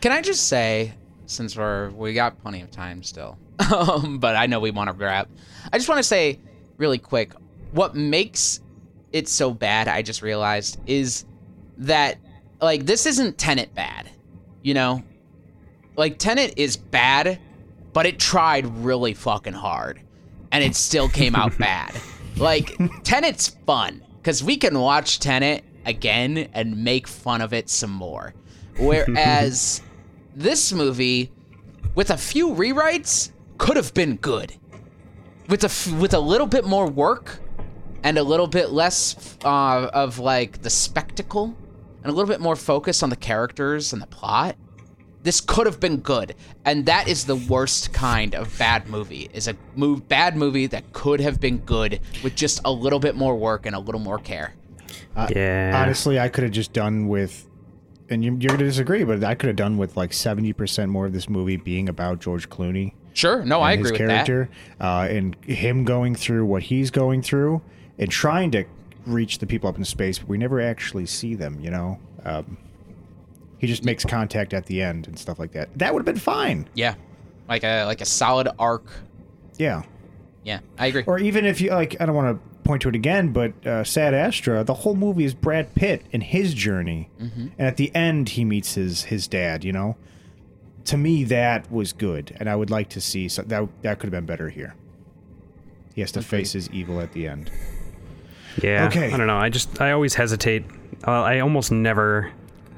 [0.00, 0.94] Can I just say,
[1.26, 3.36] since we're we got plenty of time still,
[3.74, 5.28] um, but I know we want to wrap.
[5.72, 6.38] I just want to say
[6.76, 7.32] really quick,
[7.72, 8.60] what makes
[9.12, 9.88] it so bad?
[9.88, 11.24] I just realized is
[11.78, 12.18] that
[12.60, 14.10] like this isn't Tenet bad,
[14.62, 15.02] you know,
[15.96, 17.38] like Tenet is bad,
[17.92, 20.00] but it tried really fucking hard,
[20.52, 21.94] and it still came out bad.
[22.36, 27.90] Like Tenet's fun because we can watch Tenet again and make fun of it some
[27.90, 28.34] more.
[28.78, 29.82] Whereas
[30.36, 31.32] this movie,
[31.94, 34.54] with a few rewrites, could have been good.
[35.48, 37.40] With a f- with a little bit more work
[38.02, 41.54] and a little bit less uh, of like the spectacle
[42.02, 44.56] and a little bit more focus on the characters and the plot,
[45.22, 46.34] this could have been good.
[46.64, 49.28] And that is the worst kind of bad movie.
[49.34, 53.16] Is a move bad movie that could have been good with just a little bit
[53.16, 54.54] more work and a little more care.
[55.30, 55.72] Yeah.
[55.82, 57.44] honestly i could have just done with
[58.08, 61.12] and you, you're gonna disagree but i could have done with like 70% more of
[61.12, 64.26] this movie being about george clooney Sure, no, I agree his with that.
[64.26, 64.48] character
[64.80, 67.60] uh, and him going through what he's going through
[67.98, 68.64] and trying to
[69.06, 71.98] reach the people up in space but we never actually see them you know?
[72.24, 72.58] Um,
[73.58, 75.68] he just makes contact at the end and stuff like that.
[75.76, 76.68] That would have been fine.
[76.74, 76.94] Yeah,
[77.48, 78.86] like a like a solid arc.
[79.56, 79.82] yeah.
[80.44, 81.02] Yeah, I agree.
[81.06, 83.82] or even if you like i don't want to point to it again but uh,
[83.96, 87.10] Ad Astra the whole movie is brad pitt and his journey.
[87.18, 89.96] And at the end he meets his his dad you know?
[90.86, 94.06] To me that was good and i would like to see so that that could
[94.06, 94.74] have been better here.
[95.94, 97.50] He has to face his evil at the end
[98.62, 98.86] Yeah.
[98.86, 99.12] Okay.
[99.12, 99.36] I don't know.
[99.36, 100.64] I just I always hesitate.
[101.06, 102.32] Uh, I almost never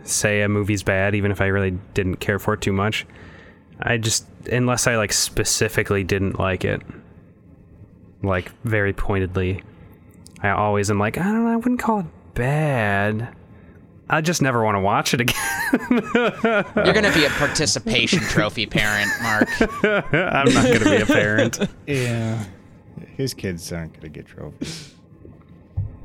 [0.05, 3.07] say a movie's bad, even if I really didn't care for it too much.
[3.81, 6.83] I just unless I like specifically didn't like it,
[8.23, 9.63] like very pointedly.
[10.43, 11.51] I always am like I don't know.
[11.51, 13.35] I wouldn't call it bad.
[14.13, 15.37] I just never want to watch it again.
[16.85, 19.49] You're gonna be a participation trophy parent, Mark.
[19.85, 21.59] I'm not gonna be a parent.
[21.87, 22.45] yeah
[23.21, 24.95] his kids aren't gonna get trophies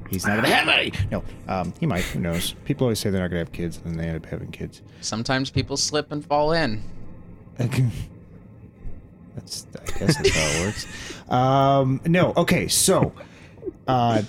[0.10, 3.22] he's not gonna have any no um, he might who knows people always say they're
[3.22, 6.26] not gonna have kids and then they end up having kids Sometimes people slip and
[6.26, 6.82] fall in.
[7.58, 7.80] That's
[9.76, 11.32] I guess that's how it works.
[11.32, 13.14] Um, no, okay, so
[13.88, 14.22] uh,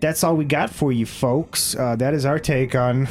[0.00, 1.76] that's all we got for you, folks.
[1.76, 3.08] Uh, that is our take on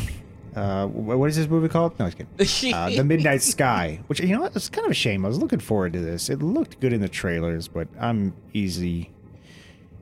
[0.55, 1.97] uh, what is this movie called?
[1.99, 2.73] No, I was kidding.
[2.73, 5.23] Uh, the Midnight Sky, which you know what, it's kind of a shame.
[5.23, 6.29] I was looking forward to this.
[6.29, 9.11] It looked good in the trailers, but I'm easy.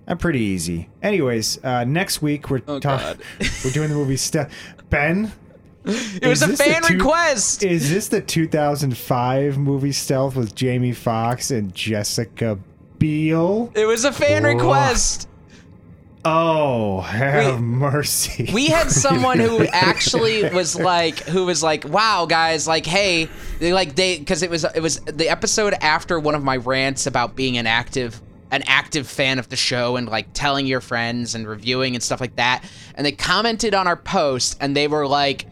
[0.07, 0.89] I'm pretty easy.
[1.01, 3.19] Anyways, uh, next week we're Oh, talking.
[3.63, 4.51] We're doing the movie stuff.
[4.89, 5.31] Ben,
[5.85, 7.63] It was a fan two- request.
[7.63, 12.57] is this the 2005 movie Stealth with Jamie Foxx and Jessica
[12.99, 13.71] Biel?
[13.75, 14.49] It was a fan Oh.
[14.49, 15.27] request.
[16.27, 18.49] Oh, have mercy.
[18.51, 23.29] We had someone who actually was like, who was like, "Wow, guys, like, hey,
[23.59, 27.05] they like they because it was it was the episode after one of my rants
[27.05, 28.19] about being an active
[28.51, 32.21] an active fan of the show and like telling your friends and reviewing and stuff
[32.21, 32.63] like that,
[32.95, 35.47] and they commented on our post and they were like."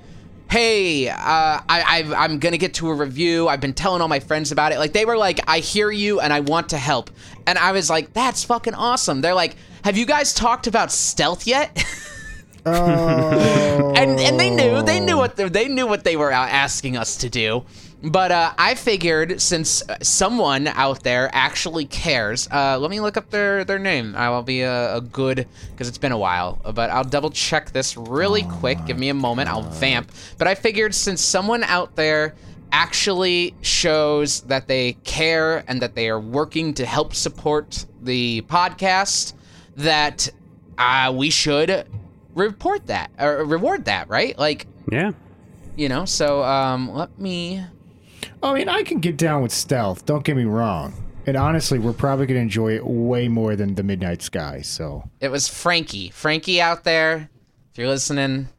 [0.51, 3.47] Hey, uh, I, I, I'm gonna get to a review.
[3.47, 4.77] I've been telling all my friends about it.
[4.77, 7.09] Like they were like, I hear you and I want to help.
[7.47, 9.21] And I was like, that's fucking awesome.
[9.21, 11.83] They're like, have you guys talked about stealth yet?
[12.65, 13.93] oh.
[13.95, 17.17] and and they knew they knew what they, they knew what they were asking us
[17.17, 17.65] to do.
[18.03, 23.29] But uh, I figured since someone out there actually cares, uh, let me look up
[23.29, 24.13] their their name.
[24.17, 26.59] I will be a, a good because it's been a while.
[26.73, 28.85] But I'll double check this really quick.
[28.85, 29.47] Give me a moment.
[29.49, 30.11] I'll vamp.
[30.37, 32.35] But I figured since someone out there
[32.73, 39.33] actually shows that they care and that they are working to help support the podcast,
[39.77, 40.27] that
[40.77, 41.87] uh, we should
[42.35, 44.37] report that or reward that, right?
[44.37, 45.11] Like, Yeah.
[45.77, 46.03] you know.
[46.03, 47.63] So um, let me.
[48.43, 50.05] I mean, I can get down with stealth.
[50.05, 50.93] Don't get me wrong.
[51.25, 54.61] And honestly, we're probably gonna enjoy it way more than the Midnight Sky.
[54.61, 56.09] So It was Frankie.
[56.09, 57.29] Frankie out there.
[57.71, 58.49] If you're listening,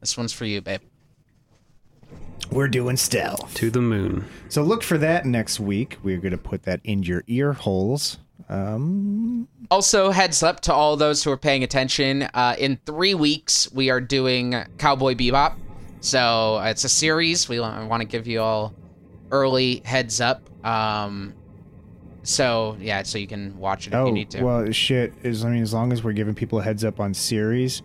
[0.00, 0.80] this one's for you, babe.
[2.50, 3.52] we're doing stealth.
[3.56, 4.24] To the moon.
[4.48, 5.98] So look for that next week.
[6.02, 8.16] We're gonna put that in your ear holes.
[8.48, 12.22] Um, Also, heads up to all those who are paying attention.
[12.32, 15.56] Uh, in three weeks, we are doing Cowboy Bebop.
[16.00, 17.50] So it's a series.
[17.50, 18.72] We want to give you all
[19.30, 20.48] early heads up.
[20.64, 21.34] Um,
[22.22, 24.42] so yeah, so you can watch it if oh you need to.
[24.42, 25.12] well, shit.
[25.22, 27.82] Is I mean, as long as we're giving people a heads up on series,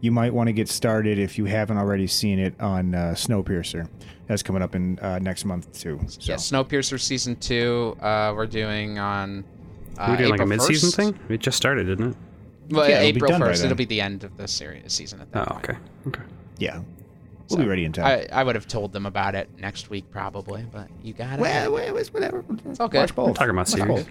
[0.00, 3.88] you might want to get started if you haven't already seen it on uh, Snowpiercer.
[4.26, 6.00] That's coming up in uh, next month too.
[6.08, 6.18] So.
[6.22, 7.96] Yeah, Snowpiercer season two.
[8.00, 9.44] Uh, we're doing on.
[9.96, 10.96] Uh, We're doing like a mid-season 1st.
[10.96, 11.20] thing.
[11.28, 12.16] It just started, didn't it?
[12.70, 13.62] Well, Yeah, April first.
[13.62, 15.68] It'll, be the end of the series season at that Oh, point.
[15.68, 15.78] okay.
[16.08, 16.22] Okay.
[16.58, 16.80] Yeah,
[17.50, 18.06] we'll So, be ready in time.
[18.32, 21.40] I, I would have told them about it next week probably, but you got it.
[21.40, 22.44] well, well, it's whatever.
[22.66, 22.98] It's okay.
[22.98, 23.34] Watch both.
[23.34, 24.04] talking about Watch series.
[24.04, 24.10] both.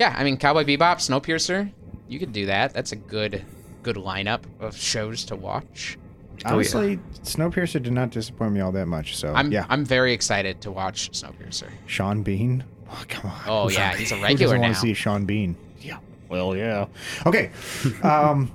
[0.00, 1.70] Yeah, I mean Cowboy Bebop, Snowpiercer.
[2.08, 2.72] You could do that.
[2.74, 3.44] That's a good
[3.82, 5.98] good lineup of shows to watch.
[6.38, 6.46] yeah.
[6.52, 9.16] Snowpiercer did not disappoint me all that much.
[9.16, 11.68] So I'm yeah, I'm very excited to watch Snowpiercer.
[11.86, 12.64] Sean Bean.
[12.90, 13.40] Oh come on.
[13.46, 15.56] Oh, Who's yeah, on- he's a regular doesn't want to see Sean Bean?
[15.78, 15.98] Yeah.
[16.30, 16.86] Well, yeah.
[17.26, 17.50] Okay.
[18.02, 18.50] um.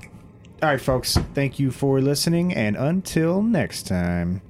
[0.63, 1.17] All right, folks.
[1.33, 4.41] Thank you for listening, and until next time.